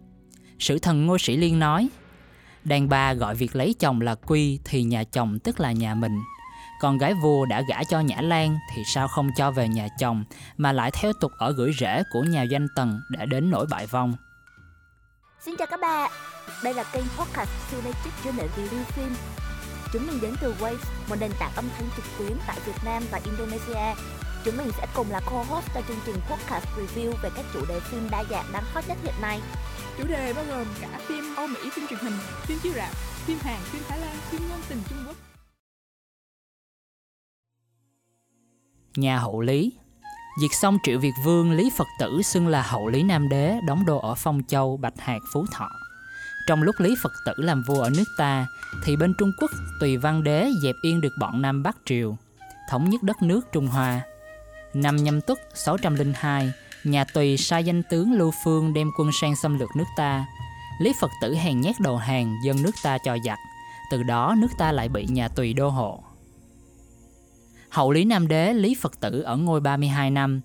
Sử 0.60 0.80
thần 0.80 1.06
Ngô 1.06 1.18
Sĩ 1.18 1.38
Liên 1.38 1.60
nói, 1.60 1.90
đàn 2.64 2.90
bà 2.90 3.14
gọi 3.14 3.36
việc 3.36 3.56
lấy 3.56 3.74
chồng 3.74 4.02
là 4.02 4.16
quy 4.16 4.60
thì 4.66 4.84
nhà 4.84 5.04
chồng 5.04 5.40
tức 5.40 5.60
là 5.60 5.72
nhà 5.72 5.96
mình. 5.96 6.20
Con 6.80 6.98
gái 6.98 7.14
vua 7.14 7.46
đã 7.46 7.62
gả 7.62 7.84
cho 7.84 8.00
Nhã 8.00 8.22
Lan 8.22 8.58
thì 8.76 8.84
sao 8.86 9.08
không 9.08 9.30
cho 9.38 9.52
về 9.52 9.68
nhà 9.68 9.88
chồng 10.00 10.24
mà 10.58 10.72
lại 10.72 10.92
theo 10.92 11.14
tục 11.20 11.32
ở 11.38 11.52
gửi 11.52 11.72
rễ 11.80 12.04
của 12.12 12.24
nhà 12.24 12.44
danh 12.44 12.68
tần 12.76 13.02
để 13.10 13.26
đến 13.26 13.50
nỗi 13.50 13.66
bại 13.70 13.88
vong. 13.88 14.14
Xin 15.46 15.56
chào 15.58 15.68
các 15.68 15.80
bạn, 15.80 16.12
đây 16.64 16.74
là 16.74 16.84
kênh 16.84 17.06
podcast 17.18 17.50
Curated 17.72 18.14
Journal 18.24 18.48
Review 18.58 18.84
Film 18.96 19.16
Chúng 19.94 20.08
mình 20.08 20.22
đến 20.22 20.36
từ 20.42 20.56
Waves, 20.60 20.78
một 21.10 21.16
nền 21.20 21.32
tảng 21.40 21.52
âm 21.56 21.66
thanh 21.78 21.90
trực 21.96 22.06
tuyến 22.18 22.38
tại 22.48 22.60
Việt 22.66 22.84
Nam 22.86 23.04
và 23.12 23.20
Indonesia. 23.26 24.02
Chúng 24.46 24.58
mình 24.58 24.72
sẽ 24.78 24.88
cùng 24.96 25.12
là 25.12 25.20
co-host 25.20 25.68
cho 25.74 25.82
chương 25.88 26.00
trình 26.06 26.16
podcast 26.30 26.66
review 26.78 27.12
về 27.24 27.30
các 27.36 27.46
chủ 27.54 27.66
đề 27.66 27.80
phim 27.80 28.10
đa 28.12 28.24
dạng 28.30 28.46
đang 28.54 28.64
hot 28.74 28.84
nhất 28.88 28.98
hiện 29.04 29.14
nay. 29.22 29.42
Chủ 29.98 30.04
đề 30.08 30.34
bao 30.34 30.46
gồm 30.50 30.66
cả 30.82 31.00
phim 31.08 31.36
Âu 31.36 31.48
Mỹ, 31.48 31.70
phim 31.74 31.88
truyền 31.88 32.00
hình, 32.00 32.18
phim 32.42 32.60
chiếu 32.60 32.74
rạp, 32.76 32.92
phim 33.26 33.38
Hàn, 33.42 33.60
phim 33.62 33.82
Thái 33.88 34.00
Lan, 34.00 34.16
phim 34.30 34.42
ngôn 34.50 34.60
tình 34.70 34.82
Trung 34.90 35.04
Quốc. 35.08 35.16
Nhà 38.98 39.20
hậu 39.20 39.42
Lý 39.42 39.72
Diệt 40.42 40.52
xong 40.54 40.78
Triệu 40.84 41.00
Việt 41.00 41.14
Vương, 41.24 41.52
Lý 41.52 41.70
Phật 41.78 41.88
Tử 42.00 42.22
xưng 42.22 42.48
là 42.48 42.62
hậu 42.62 42.88
Lý 42.88 43.04
Nam 43.04 43.30
Đế, 43.30 43.60
đóng 43.68 43.86
đô 43.86 43.98
ở 43.98 44.16
Phong 44.16 44.42
Châu, 44.48 44.78
Bạch 44.78 45.00
Hạc, 45.00 45.22
Phú 45.34 45.46
Thọ. 45.54 45.70
Trong 46.48 46.64
lúc 46.64 46.76
Lý 46.80 46.96
Phật 47.04 47.12
Tử 47.26 47.34
làm 47.38 47.64
vua 47.64 47.82
ở 47.82 47.90
nước 47.90 48.04
ta, 48.18 48.48
thì 48.86 48.96
bên 48.96 49.14
Trung 49.20 49.32
Quốc 49.42 49.52
Tùy 49.80 49.98
Văn 49.98 50.24
Đế 50.24 50.50
dẹp 50.64 50.76
yên 50.82 51.02
được 51.02 51.14
bọn 51.20 51.42
Nam 51.42 51.64
Bắc 51.64 51.78
Triều, 51.86 52.18
thống 52.70 52.90
nhất 52.90 53.04
đất 53.04 53.22
nước 53.22 53.52
Trung 53.52 53.68
Hoa. 53.68 54.02
Năm 54.74 54.96
nhâm 54.96 55.22
tuất 55.22 55.40
602, 55.56 56.52
nhà 56.84 57.04
Tùy 57.04 57.38
sai 57.38 57.64
danh 57.64 57.84
tướng 57.84 58.14
Lưu 58.14 58.32
Phương 58.44 58.74
đem 58.74 58.92
quân 59.00 59.10
sang 59.22 59.36
xâm 59.36 59.60
lược 59.60 59.70
nước 59.76 59.88
ta. 59.98 60.26
Lý 60.80 60.94
Phật 61.02 61.12
Tử 61.22 61.36
hèn 61.36 61.62
nhát 61.62 61.76
đầu 61.80 61.98
hàng 61.98 62.36
dân 62.44 62.62
nước 62.62 62.76
ta 62.84 62.98
cho 62.98 63.18
giặc, 63.26 63.38
từ 63.92 64.04
đó 64.04 64.36
nước 64.38 64.52
ta 64.58 64.72
lại 64.72 64.90
bị 64.90 65.06
nhà 65.10 65.28
Tùy 65.28 65.54
đô 65.54 65.70
hộ. 65.70 66.04
Hậu 67.70 67.92
Lý 67.92 68.06
Nam 68.06 68.28
Đế 68.28 68.54
Lý 68.54 68.76
Phật 68.76 69.00
Tử 69.00 69.22
ở 69.22 69.38
ngôi 69.38 69.60
32 69.60 70.12
năm. 70.12 70.42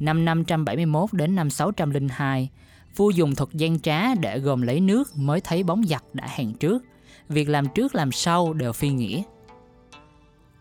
Năm 0.00 0.24
571 0.24 1.12
đến 1.12 1.34
năm 1.34 1.50
602, 1.50 2.48
vua 2.96 3.10
dùng 3.10 3.34
thuật 3.34 3.50
gian 3.52 3.80
trá 3.80 4.14
để 4.14 4.38
gồm 4.38 4.62
lấy 4.62 4.80
nước 4.80 5.16
mới 5.16 5.40
thấy 5.40 5.62
bóng 5.62 5.82
giặc 5.86 6.04
đã 6.14 6.26
hẹn 6.36 6.54
trước 6.54 6.84
việc 7.30 7.48
làm 7.48 7.66
trước 7.74 7.94
làm 7.94 8.12
sau 8.12 8.52
đều 8.52 8.72
phi 8.72 8.90
nghĩa. 8.90 9.22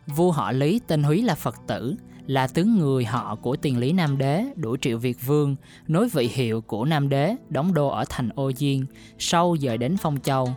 Vua 0.07 0.31
họ 0.31 0.51
Lý 0.51 0.81
tên 0.87 1.03
Húy 1.03 1.21
là 1.21 1.35
Phật 1.35 1.55
tử, 1.67 1.95
là 2.27 2.47
tướng 2.47 2.77
người 2.77 3.05
họ 3.05 3.35
của 3.35 3.55
tiền 3.55 3.77
lý 3.77 3.91
Nam 3.91 4.17
Đế, 4.17 4.45
đuổi 4.55 4.77
triệu 4.81 4.97
Việt 4.97 5.17
Vương, 5.25 5.55
nối 5.87 6.09
vị 6.09 6.29
hiệu 6.33 6.61
của 6.61 6.85
Nam 6.85 7.09
Đế, 7.09 7.35
đóng 7.49 7.73
đô 7.73 7.87
ở 7.87 8.05
thành 8.09 8.29
Ô 8.35 8.51
Diên, 8.51 8.85
sau 9.19 9.55
dời 9.59 9.77
đến 9.77 9.97
Phong 9.97 10.19
Châu. 10.19 10.55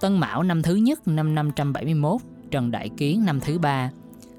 Tân 0.00 0.18
Mão 0.18 0.42
năm 0.42 0.62
thứ 0.62 0.74
nhất 0.74 1.08
năm 1.08 1.34
571, 1.34 2.20
Trần 2.50 2.70
Đại 2.70 2.88
Kiến 2.96 3.24
năm 3.24 3.40
thứ 3.40 3.58
ba, 3.58 3.90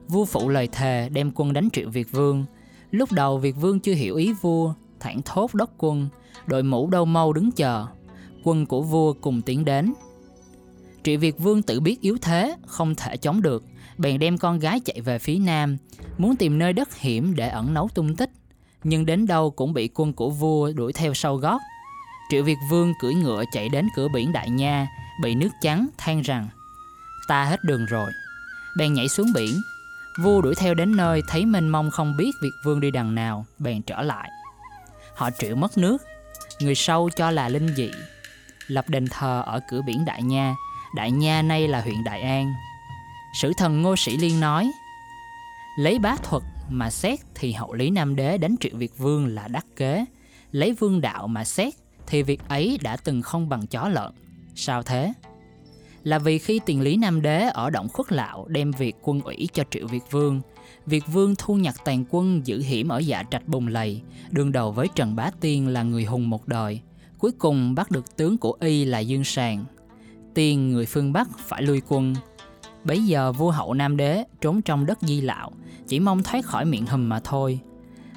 vua 0.08 0.26
phụ 0.26 0.50
lời 0.50 0.68
thề 0.72 1.10
đem 1.10 1.32
quân 1.36 1.54
đánh 1.54 1.70
triệu 1.74 1.90
Việt 1.90 2.12
Vương. 2.12 2.46
Lúc 2.92 3.12
đầu 3.12 3.38
Việt 3.38 3.56
Vương 3.56 3.80
chưa 3.80 3.94
hiểu 3.94 4.16
ý 4.16 4.34
vua, 4.42 4.74
thẳng 5.00 5.22
thốt 5.26 5.54
đốc 5.54 5.70
quân, 5.78 6.10
đội 6.46 6.64
mũ 6.64 6.90
đâu 6.90 7.06
mau 7.06 7.34
đứng 7.34 7.52
chờ. 7.52 7.86
Quân 8.44 8.66
của 8.66 8.82
vua 8.82 9.14
cùng 9.14 9.42
tiến 9.42 9.66
đến, 9.66 9.94
Triệu 11.04 11.20
Việt 11.20 11.40
Vương 11.40 11.62
tự 11.62 11.80
biết 11.80 12.02
yếu 12.02 12.18
thế, 12.22 12.56
không 12.66 12.96
thể 12.96 13.18
chống 13.18 13.42
được, 13.42 13.64
bèn 13.98 14.20
đem 14.20 14.38
con 14.38 14.60
gái 14.60 14.80
chạy 14.80 15.02
về 15.02 15.20
phía 15.20 15.38
nam, 15.38 15.78
muốn 16.18 16.36
tìm 16.36 16.60
nơi 16.60 16.74
đất 16.74 16.96
hiểm 16.96 17.36
để 17.36 17.50
ẩn 17.50 17.74
nấu 17.74 17.88
tung 17.88 18.16
tích. 18.16 18.32
Nhưng 18.84 19.06
đến 19.06 19.28
đâu 19.28 19.52
cũng 19.52 19.74
bị 19.74 19.90
quân 19.94 20.14
của 20.14 20.30
vua 20.30 20.72
đuổi 20.72 20.94
theo 20.94 21.14
sau 21.14 21.36
gót. 21.36 21.60
Triệu 22.30 22.44
Việt 22.44 22.58
Vương 22.70 22.94
cưỡi 23.00 23.14
ngựa 23.14 23.44
chạy 23.52 23.70
đến 23.70 23.88
cửa 23.96 24.08
biển 24.14 24.32
Đại 24.32 24.50
Nha, 24.50 24.88
bị 25.22 25.36
nước 25.36 25.50
trắng 25.62 25.88
than 25.98 26.22
rằng 26.22 26.48
Ta 27.28 27.44
hết 27.44 27.64
đường 27.64 27.86
rồi. 27.86 28.12
Bèn 28.78 28.94
nhảy 28.94 29.08
xuống 29.08 29.34
biển. 29.34 29.62
Vua 30.24 30.42
đuổi 30.42 30.56
theo 30.56 30.74
đến 30.74 30.96
nơi 30.96 31.22
thấy 31.28 31.46
mênh 31.46 31.70
mông 31.70 31.92
không 31.92 32.18
biết 32.18 32.32
Việt 32.42 32.54
Vương 32.66 32.80
đi 32.80 32.92
đằng 32.92 33.16
nào, 33.16 33.46
bèn 33.60 33.82
trở 33.82 34.02
lại. 34.02 34.30
Họ 35.16 35.30
triệu 35.40 35.56
mất 35.56 35.78
nước, 35.78 35.98
người 36.60 36.76
sâu 36.76 37.10
cho 37.16 37.32
là 37.32 37.50
linh 37.50 37.76
dị, 37.76 37.92
lập 38.68 38.90
đền 38.90 39.08
thờ 39.08 39.44
ở 39.46 39.60
cửa 39.70 39.82
biển 39.82 40.06
Đại 40.06 40.24
Nha 40.24 40.56
Đại 40.96 41.12
Nha 41.12 41.42
nay 41.42 41.68
là 41.68 41.82
huyện 41.82 42.04
Đại 42.04 42.22
An. 42.22 42.54
Sử 43.34 43.52
thần 43.58 43.82
Ngô 43.82 43.96
Sĩ 43.96 44.18
Liên 44.18 44.40
nói, 44.40 44.72
lấy 45.78 46.00
bá 46.00 46.16
thuật 46.24 46.44
mà 46.70 46.90
xét 46.90 47.20
thì 47.36 47.52
hậu 47.52 47.74
lý 47.74 47.90
Nam 47.90 48.16
Đế 48.16 48.38
đánh 48.38 48.56
triệu 48.60 48.72
Việt 48.76 48.98
Vương 48.98 49.28
là 49.28 49.48
đắc 49.48 49.66
kế, 49.76 50.06
lấy 50.52 50.74
vương 50.74 51.02
đạo 51.02 51.28
mà 51.28 51.44
xét 51.44 51.74
thì 52.08 52.24
việc 52.24 52.42
ấy 52.50 52.80
đã 52.82 52.98
từng 52.98 53.22
không 53.22 53.50
bằng 53.50 53.68
chó 53.68 53.88
lợn. 53.88 54.12
Sao 54.56 54.84
thế? 54.84 55.14
Là 56.08 56.20
vì 56.20 56.38
khi 56.38 56.60
tiền 56.66 56.82
lý 56.82 56.98
Nam 56.98 57.22
Đế 57.22 57.50
ở 57.54 57.70
động 57.70 57.88
khuất 57.90 58.12
lạo 58.12 58.46
đem 58.48 58.72
việc 58.72 58.96
quân 59.02 59.22
ủy 59.22 59.50
cho 59.54 59.64
triệu 59.70 59.88
Việt 59.88 60.04
Vương, 60.12 60.42
Việt 60.86 61.04
Vương 61.08 61.36
thu 61.38 61.56
nhặt 61.56 61.76
tàn 61.86 62.06
quân 62.10 62.42
giữ 62.48 62.62
hiểm 62.62 62.88
ở 62.88 62.98
dạ 62.98 63.24
trạch 63.32 63.48
bùng 63.48 63.68
lầy, 63.68 64.02
đương 64.30 64.52
đầu 64.52 64.72
với 64.72 64.88
Trần 64.96 65.16
Bá 65.16 65.32
Tiên 65.40 65.68
là 65.68 65.84
người 65.84 66.06
hùng 66.06 66.30
một 66.30 66.48
đời. 66.48 66.82
Cuối 67.18 67.32
cùng 67.32 67.76
bắt 67.76 67.92
được 67.92 68.18
tướng 68.18 68.38
của 68.38 68.58
Y 68.60 68.86
là 68.86 69.00
Dương 69.00 69.24
Sàng, 69.24 69.66
tiên 70.34 70.70
người 70.70 70.86
phương 70.86 71.14
Bắc 71.14 71.40
phải 71.40 71.62
lui 71.62 71.82
quân. 71.88 72.16
Bấy 72.84 73.04
giờ 73.04 73.32
vua 73.32 73.52
hậu 73.52 73.74
Nam 73.74 73.98
Đế 73.98 74.24
trốn 74.42 74.62
trong 74.62 74.86
đất 74.86 74.98
di 75.02 75.22
lạo, 75.22 75.52
chỉ 75.88 76.00
mong 76.00 76.24
thoát 76.24 76.46
khỏi 76.46 76.66
miệng 76.66 76.86
hầm 76.86 77.10
mà 77.10 77.20
thôi. 77.20 77.60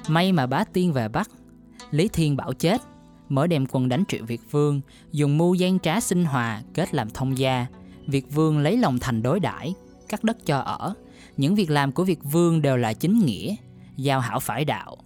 May 0.07 0.31
mà 0.31 0.45
bá 0.45 0.63
tiên 0.63 0.93
về 0.93 1.07
Bắc, 1.07 1.29
Lý 1.91 2.07
Thiên 2.07 2.35
bảo 2.37 2.53
chết, 2.53 2.81
mới 3.29 3.47
đem 3.47 3.65
quân 3.71 3.89
đánh 3.89 4.03
triệu 4.07 4.25
Việt 4.25 4.41
Vương, 4.51 4.81
dùng 5.11 5.37
mưu 5.37 5.53
gian 5.53 5.79
trá 5.79 5.99
sinh 5.99 6.25
hòa 6.25 6.61
kết 6.73 6.93
làm 6.93 7.09
thông 7.09 7.37
gia. 7.37 7.67
Việt 8.07 8.31
Vương 8.31 8.59
lấy 8.59 8.77
lòng 8.77 8.99
thành 8.99 9.23
đối 9.23 9.39
đãi 9.39 9.73
cắt 10.09 10.23
đất 10.23 10.37
cho 10.45 10.59
ở. 10.59 10.93
Những 11.37 11.55
việc 11.55 11.69
làm 11.69 11.91
của 11.91 12.03
Việt 12.03 12.19
Vương 12.23 12.61
đều 12.61 12.77
là 12.77 12.93
chính 12.93 13.19
nghĩa, 13.19 13.55
giao 13.97 14.19
hảo 14.19 14.39
phải 14.39 14.65
đạo, 14.65 14.97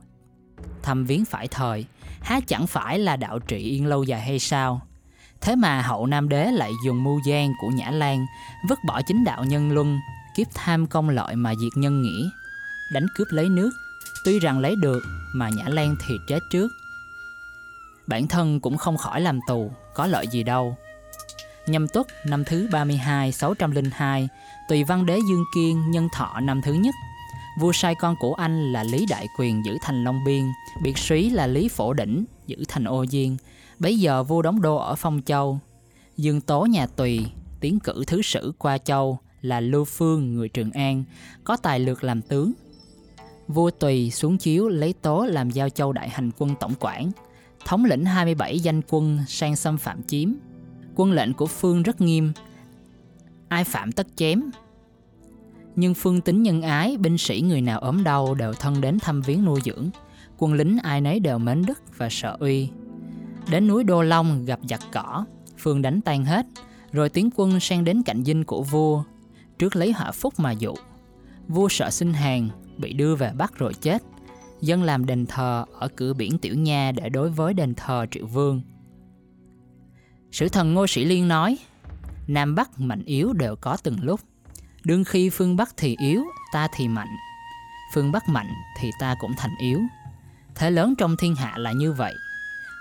thăm 0.83 1.05
viếng 1.05 1.25
phải 1.25 1.47
thời, 1.47 1.85
há 2.21 2.39
chẳng 2.47 2.67
phải 2.67 2.99
là 2.99 3.15
đạo 3.15 3.39
trị 3.39 3.57
yên 3.57 3.85
lâu 3.85 4.03
dài 4.03 4.21
hay 4.21 4.39
sao? 4.39 4.81
Thế 5.41 5.55
mà 5.55 5.81
hậu 5.81 6.05
Nam 6.05 6.29
Đế 6.29 6.51
lại 6.51 6.71
dùng 6.85 7.03
mưu 7.03 7.19
gian 7.25 7.53
của 7.61 7.67
Nhã 7.69 7.91
Lan, 7.91 8.25
vứt 8.69 8.79
bỏ 8.87 9.01
chính 9.07 9.23
đạo 9.23 9.43
nhân 9.43 9.71
luân, 9.71 9.99
kiếp 10.35 10.47
tham 10.53 10.87
công 10.87 11.09
lợi 11.09 11.35
mà 11.35 11.55
diệt 11.55 11.71
nhân 11.75 12.01
nghĩa. 12.01 12.29
đánh 12.93 13.05
cướp 13.15 13.27
lấy 13.31 13.49
nước. 13.49 13.71
Tuy 14.25 14.39
rằng 14.39 14.59
lấy 14.59 14.75
được 14.81 15.03
mà 15.35 15.49
Nhã 15.49 15.63
Lan 15.67 15.95
thì 16.07 16.15
chết 16.27 16.39
trước. 16.51 16.71
Bản 18.07 18.27
thân 18.27 18.59
cũng 18.59 18.77
không 18.77 18.97
khỏi 18.97 19.21
làm 19.21 19.39
tù, 19.47 19.71
có 19.93 20.07
lợi 20.07 20.27
gì 20.27 20.43
đâu. 20.43 20.77
Nhâm 21.67 21.87
tuất 21.87 22.07
năm 22.25 22.43
thứ 22.45 22.67
32 22.71 23.31
602, 23.31 24.27
tùy 24.69 24.83
văn 24.83 25.05
đế 25.05 25.19
Dương 25.29 25.43
Kiên 25.55 25.91
nhân 25.91 26.07
thọ 26.13 26.39
năm 26.39 26.61
thứ 26.61 26.73
nhất. 26.73 26.95
Vua 27.59 27.71
sai 27.71 27.95
con 27.95 28.15
của 28.19 28.33
anh 28.33 28.73
là 28.73 28.83
Lý 28.83 29.05
Đại 29.09 29.27
Quyền 29.37 29.65
giữ 29.65 29.77
thành 29.81 30.03
Long 30.03 30.23
Biên, 30.23 30.43
biệt 30.83 30.97
súy 30.97 31.29
là 31.29 31.47
Lý 31.47 31.67
Phổ 31.67 31.93
Đỉnh 31.93 32.25
giữ 32.47 32.63
thành 32.67 32.83
Ô 32.83 33.05
Diên. 33.05 33.37
Bấy 33.79 33.99
giờ 33.99 34.23
vua 34.23 34.41
đóng 34.41 34.61
đô 34.61 34.75
ở 34.75 34.95
Phong 34.95 35.21
Châu. 35.25 35.59
Dương 36.17 36.41
Tố 36.41 36.65
nhà 36.65 36.87
Tùy 36.87 37.25
tiến 37.59 37.79
cử 37.79 38.03
thứ 38.07 38.21
sử 38.21 38.53
qua 38.57 38.77
châu 38.77 39.19
là 39.41 39.59
Lưu 39.59 39.85
Phương 39.85 40.35
người 40.35 40.49
Trường 40.49 40.71
An, 40.71 41.03
có 41.43 41.57
tài 41.57 41.79
lược 41.79 42.03
làm 42.03 42.21
tướng. 42.21 42.51
Vua 43.47 43.69
Tùy 43.69 44.11
xuống 44.11 44.37
chiếu 44.37 44.69
lấy 44.69 44.93
Tố 44.93 45.25
làm 45.25 45.49
giao 45.49 45.69
châu 45.69 45.93
đại 45.93 46.09
hành 46.09 46.31
quân 46.37 46.55
tổng 46.59 46.73
quản, 46.79 47.11
thống 47.65 47.85
lĩnh 47.85 48.05
27 48.05 48.59
danh 48.59 48.81
quân 48.89 49.19
sang 49.27 49.55
xâm 49.55 49.77
phạm 49.77 50.03
chiếm. 50.03 50.33
Quân 50.95 51.11
lệnh 51.11 51.33
của 51.33 51.45
Phương 51.45 51.83
rất 51.83 52.01
nghiêm, 52.01 52.31
ai 53.47 53.63
phạm 53.63 53.91
tất 53.91 54.07
chém. 54.15 54.43
Nhưng 55.75 55.93
Phương 55.93 56.21
tính 56.21 56.43
nhân 56.43 56.61
ái, 56.61 56.97
binh 56.97 57.17
sĩ 57.17 57.41
người 57.41 57.61
nào 57.61 57.79
ốm 57.79 58.03
đau 58.03 58.35
đều 58.35 58.53
thân 58.53 58.81
đến 58.81 58.99
thăm 58.99 59.21
viếng 59.21 59.45
nuôi 59.45 59.59
dưỡng. 59.65 59.89
Quân 60.37 60.53
lính 60.53 60.77
ai 60.83 61.01
nấy 61.01 61.19
đều 61.19 61.37
mến 61.37 61.65
đức 61.65 61.79
và 61.97 62.07
sợ 62.11 62.37
uy. 62.39 62.69
Đến 63.51 63.67
núi 63.67 63.83
Đô 63.83 64.01
Long 64.01 64.45
gặp 64.45 64.59
giặc 64.69 64.81
cỏ, 64.93 65.25
Phương 65.57 65.81
đánh 65.81 66.01
tan 66.01 66.25
hết, 66.25 66.45
rồi 66.91 67.09
tiến 67.09 67.29
quân 67.35 67.59
sang 67.59 67.83
đến 67.83 68.03
cạnh 68.03 68.23
dinh 68.23 68.43
của 68.43 68.63
vua, 68.63 69.03
trước 69.59 69.75
lấy 69.75 69.91
họa 69.91 70.11
phúc 70.11 70.33
mà 70.37 70.51
dụ. 70.51 70.73
Vua 71.47 71.67
sợ 71.69 71.89
sinh 71.89 72.13
hàng, 72.13 72.49
bị 72.77 72.93
đưa 72.93 73.15
về 73.15 73.31
bắt 73.37 73.53
rồi 73.57 73.73
chết. 73.73 74.03
Dân 74.61 74.83
làm 74.83 75.05
đền 75.05 75.25
thờ 75.25 75.65
ở 75.79 75.87
cửa 75.87 76.13
biển 76.13 76.37
Tiểu 76.37 76.55
Nha 76.55 76.91
để 76.91 77.09
đối 77.09 77.29
với 77.29 77.53
đền 77.53 77.73
thờ 77.75 78.05
Triệu 78.11 78.25
Vương. 78.25 78.61
Sử 80.35 80.49
thần 80.49 80.73
Ngô 80.73 80.87
Sĩ 80.87 81.05
Liên 81.05 81.27
nói, 81.27 81.57
Nam 82.27 82.55
Bắc 82.55 82.79
mạnh 82.79 83.03
yếu 83.05 83.33
đều 83.33 83.55
có 83.55 83.77
từng 83.83 83.97
lúc. 84.01 84.19
Đương 84.83 85.03
khi 85.03 85.29
phương 85.29 85.55
Bắc 85.55 85.77
thì 85.77 85.95
yếu, 85.99 86.23
ta 86.53 86.67
thì 86.73 86.87
mạnh. 86.87 87.07
Phương 87.93 88.11
Bắc 88.11 88.29
mạnh 88.29 88.49
thì 88.79 88.91
ta 88.99 89.15
cũng 89.19 89.31
thành 89.37 89.55
yếu. 89.59 89.81
Thế 90.55 90.71
lớn 90.71 90.93
trong 90.97 91.17
thiên 91.17 91.35
hạ 91.35 91.53
là 91.57 91.71
như 91.71 91.91
vậy. 91.93 92.13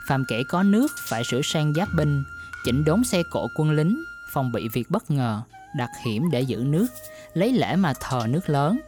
Phàm 0.09 0.25
kẻ 0.29 0.43
có 0.49 0.63
nước 0.63 0.93
phải 1.09 1.23
sửa 1.25 1.41
sang 1.43 1.75
giáp 1.75 1.89
binh, 1.97 2.25
chỉnh 2.65 2.85
đốn 2.85 3.05
xe 3.05 3.23
cộ 3.31 3.49
quân 3.57 3.71
lính, 3.71 4.05
phòng 4.33 4.53
bị 4.53 4.69
việc 4.73 4.91
bất 4.91 5.11
ngờ, 5.11 5.43
đặt 5.77 5.91
hiểm 6.05 6.31
để 6.31 6.41
giữ 6.41 6.57
nước, 6.57 6.87
lấy 7.35 7.53
lễ 7.53 7.77
mà 7.77 7.93
thờ 8.01 8.27
nước 8.29 8.49
lớn, 8.49 8.81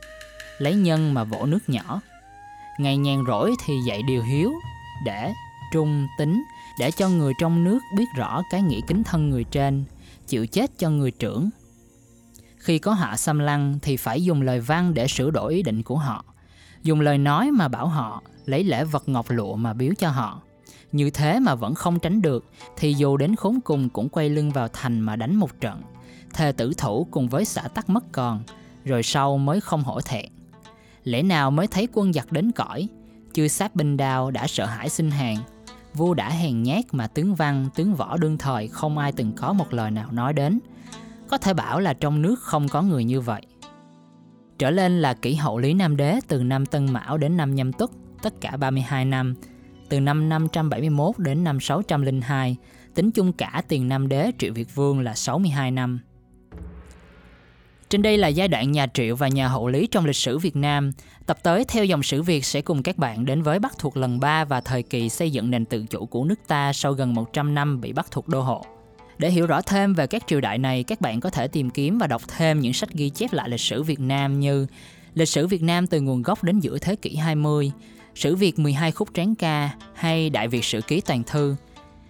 lấy 0.58 0.74
nhân 0.74 1.14
mà 1.14 1.24
vỗ 1.24 1.46
nước 1.46 1.68
nhỏ. 1.68 2.00
Ngày 2.78 2.96
nhàn 2.96 3.24
rỗi 3.26 3.54
thì 3.64 3.74
dạy 3.86 4.02
điều 4.02 4.22
hiếu, 4.22 4.52
để 5.04 5.32
trung 5.72 6.06
tính, 6.18 6.42
để 6.78 6.90
cho 6.90 7.08
người 7.08 7.32
trong 7.40 7.64
nước 7.64 7.78
biết 7.96 8.04
rõ 8.16 8.42
cái 8.50 8.62
nghĩa 8.62 8.80
kính 8.86 9.04
thân 9.04 9.30
người 9.30 9.44
trên, 9.44 9.84
chịu 10.26 10.46
chết 10.46 10.70
cho 10.78 10.90
người 10.90 11.10
trưởng. 11.10 11.50
Khi 12.56 12.78
có 12.78 12.92
hạ 12.92 13.16
xâm 13.16 13.38
lăng 13.38 13.78
thì 13.82 13.96
phải 13.96 14.24
dùng 14.24 14.42
lời 14.42 14.60
văn 14.60 14.94
để 14.94 15.06
sửa 15.06 15.30
đổi 15.30 15.54
ý 15.54 15.62
định 15.62 15.82
của 15.82 15.98
họ, 15.98 16.24
dùng 16.82 17.00
lời 17.00 17.18
nói 17.18 17.50
mà 17.50 17.68
bảo 17.68 17.86
họ, 17.86 18.22
lấy 18.46 18.64
lễ 18.64 18.84
vật 18.84 19.08
ngọc 19.08 19.26
lụa 19.30 19.56
mà 19.56 19.72
biếu 19.72 19.92
cho 19.98 20.10
họ. 20.10 20.40
Như 20.92 21.10
thế 21.10 21.40
mà 21.40 21.54
vẫn 21.54 21.74
không 21.74 21.98
tránh 21.98 22.22
được 22.22 22.44
thì 22.76 22.94
dù 22.94 23.16
đến 23.16 23.36
khốn 23.36 23.60
cùng 23.60 23.88
cũng 23.88 24.08
quay 24.08 24.28
lưng 24.28 24.50
vào 24.50 24.68
thành 24.68 25.00
mà 25.00 25.16
đánh 25.16 25.36
một 25.36 25.60
trận. 25.60 25.82
Thề 26.34 26.52
tử 26.52 26.72
thủ 26.78 27.06
cùng 27.10 27.28
với 27.28 27.44
xã 27.44 27.62
tắc 27.62 27.90
mất 27.90 28.04
còn, 28.12 28.42
rồi 28.84 29.02
sau 29.02 29.38
mới 29.38 29.60
không 29.60 29.82
hổ 29.82 30.00
thẹn. 30.00 30.26
Lẽ 31.04 31.22
nào 31.22 31.50
mới 31.50 31.66
thấy 31.66 31.88
quân 31.92 32.12
giặc 32.12 32.32
đến 32.32 32.52
cõi, 32.52 32.88
chưa 33.34 33.48
sát 33.48 33.74
binh 33.74 33.96
đao 33.96 34.30
đã 34.30 34.46
sợ 34.46 34.66
hãi 34.66 34.88
xin 34.88 35.10
hàng. 35.10 35.36
Vua 35.96 36.14
đã 36.14 36.30
hèn 36.30 36.62
nhát 36.62 36.84
mà 36.92 37.06
tướng 37.06 37.34
văn, 37.34 37.68
tướng 37.74 37.94
võ 37.94 38.16
đương 38.16 38.38
thời 38.38 38.68
không 38.68 38.98
ai 38.98 39.12
từng 39.12 39.32
có 39.36 39.52
một 39.52 39.72
lời 39.72 39.90
nào 39.90 40.12
nói 40.12 40.32
đến. 40.32 40.58
Có 41.28 41.38
thể 41.38 41.54
bảo 41.54 41.80
là 41.80 41.92
trong 41.92 42.22
nước 42.22 42.40
không 42.40 42.68
có 42.68 42.82
người 42.82 43.04
như 43.04 43.20
vậy. 43.20 43.42
Trở 44.58 44.70
lên 44.70 45.02
là 45.02 45.14
kỷ 45.14 45.34
hậu 45.34 45.58
Lý 45.58 45.74
Nam 45.74 45.96
Đế 45.96 46.18
từ 46.28 46.42
năm 46.42 46.66
Tân 46.66 46.92
Mão 46.92 47.18
đến 47.18 47.36
năm 47.36 47.54
Nhâm 47.54 47.72
Tuất, 47.72 47.90
tất 48.22 48.40
cả 48.40 48.56
32 48.56 49.04
năm, 49.04 49.34
từ 49.88 50.00
năm 50.00 50.28
571 50.28 51.18
đến 51.18 51.44
năm 51.44 51.60
602, 51.60 52.56
tính 52.94 53.10
chung 53.10 53.32
cả 53.32 53.62
tiền 53.68 53.88
Nam 53.88 54.08
Đế 54.08 54.30
Triệu 54.38 54.52
Việt 54.52 54.74
Vương 54.74 55.00
là 55.00 55.14
62 55.14 55.70
năm. 55.70 56.00
Trên 57.90 58.02
đây 58.02 58.18
là 58.18 58.28
giai 58.28 58.48
đoạn 58.48 58.72
nhà 58.72 58.86
Triệu 58.94 59.16
và 59.16 59.28
nhà 59.28 59.48
Hậu 59.48 59.68
Lý 59.68 59.86
trong 59.86 60.06
lịch 60.06 60.16
sử 60.16 60.38
Việt 60.38 60.56
Nam. 60.56 60.92
Tập 61.26 61.38
tới 61.42 61.64
theo 61.64 61.84
dòng 61.84 62.02
sử 62.02 62.22
Việt 62.22 62.44
sẽ 62.44 62.60
cùng 62.60 62.82
các 62.82 62.98
bạn 62.98 63.24
đến 63.24 63.42
với 63.42 63.58
Bắc 63.58 63.78
thuộc 63.78 63.96
lần 63.96 64.20
3 64.20 64.44
và 64.44 64.60
thời 64.60 64.82
kỳ 64.82 65.08
xây 65.08 65.30
dựng 65.30 65.50
nền 65.50 65.64
tự 65.64 65.84
chủ 65.90 66.06
của 66.06 66.24
nước 66.24 66.40
ta 66.46 66.72
sau 66.72 66.92
gần 66.92 67.14
100 67.14 67.54
năm 67.54 67.80
bị 67.80 67.92
Bắc 67.92 68.10
thuộc 68.10 68.28
đô 68.28 68.40
hộ. 68.40 68.66
Để 69.18 69.30
hiểu 69.30 69.46
rõ 69.46 69.62
thêm 69.62 69.94
về 69.94 70.06
các 70.06 70.22
triều 70.26 70.40
đại 70.40 70.58
này, 70.58 70.82
các 70.82 71.00
bạn 71.00 71.20
có 71.20 71.30
thể 71.30 71.48
tìm 71.48 71.70
kiếm 71.70 71.98
và 71.98 72.06
đọc 72.06 72.22
thêm 72.36 72.60
những 72.60 72.72
sách 72.72 72.92
ghi 72.92 73.10
chép 73.10 73.32
lại 73.32 73.48
lịch 73.48 73.60
sử 73.60 73.82
Việt 73.82 74.00
Nam 74.00 74.40
như 74.40 74.66
Lịch 75.14 75.28
sử 75.28 75.46
Việt 75.46 75.62
Nam 75.62 75.86
từ 75.86 76.00
nguồn 76.00 76.22
gốc 76.22 76.44
đến 76.44 76.60
giữa 76.60 76.78
thế 76.78 76.96
kỷ 76.96 77.16
20, 77.16 77.72
Sử 78.14 78.36
Việt 78.36 78.58
12 78.58 78.92
khúc 78.92 79.08
tráng 79.14 79.34
ca 79.34 79.70
hay 79.94 80.30
Đại 80.30 80.48
Việt 80.48 80.64
Sử 80.64 80.80
Ký 80.80 81.00
Toàn 81.00 81.22
Thư. 81.24 81.56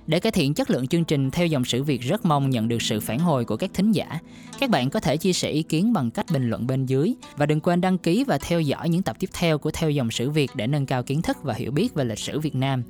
Để 0.06 0.20
cải 0.20 0.32
thiện 0.32 0.54
chất 0.54 0.70
lượng 0.70 0.86
chương 0.86 1.04
trình, 1.04 1.30
theo 1.30 1.46
dòng 1.46 1.64
sử 1.64 1.82
Việt 1.82 2.02
rất 2.02 2.24
mong 2.24 2.50
nhận 2.50 2.68
được 2.68 2.82
sự 2.82 3.00
phản 3.00 3.18
hồi 3.18 3.44
của 3.44 3.56
các 3.56 3.70
thính 3.74 3.92
giả. 3.92 4.18
Các 4.60 4.70
bạn 4.70 4.90
có 4.90 5.00
thể 5.00 5.16
chia 5.16 5.32
sẻ 5.32 5.50
ý 5.50 5.62
kiến 5.62 5.92
bằng 5.92 6.10
cách 6.10 6.26
bình 6.32 6.50
luận 6.50 6.66
bên 6.66 6.86
dưới 6.86 7.14
và 7.36 7.46
đừng 7.46 7.60
quên 7.60 7.80
đăng 7.80 7.98
ký 7.98 8.24
và 8.24 8.38
theo 8.38 8.60
dõi 8.60 8.88
những 8.88 9.02
tập 9.02 9.16
tiếp 9.20 9.30
theo 9.32 9.58
của 9.58 9.70
Theo 9.70 9.90
dòng 9.90 10.10
sử 10.10 10.30
Việt 10.30 10.50
để 10.54 10.66
nâng 10.66 10.86
cao 10.86 11.02
kiến 11.02 11.22
thức 11.22 11.36
và 11.42 11.54
hiểu 11.54 11.70
biết 11.70 11.94
về 11.94 12.04
lịch 12.04 12.18
sử 12.18 12.40
Việt 12.40 12.54
Nam. 12.54 12.82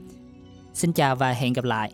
Xin 0.75 0.93
chào 0.93 1.17
và 1.17 1.33
hẹn 1.33 1.53
gặp 1.53 1.65
lại. 1.65 1.93